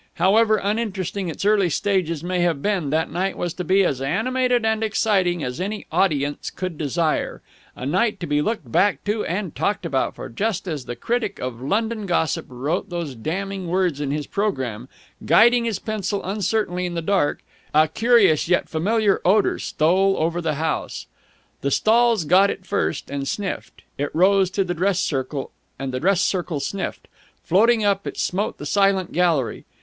[0.15, 4.65] However uninteresting its early stages may have been that night was to be as animated
[4.65, 7.43] and exciting as any audience could desire
[7.75, 11.37] a night to be looked back to and talked about, for just as the critic
[11.37, 14.89] of London Gossip wrote those damning words on his programme,
[15.23, 20.55] guiding his pencil uncertainly in the dark, a curious yet familiar odour stole over the
[20.55, 21.05] house.
[21.61, 23.83] The stalls got it first, and sniffed.
[23.99, 27.07] It rose to the dress circle, and the dress circle sniffed.
[27.43, 29.63] Floating up, it smote the silent gallery.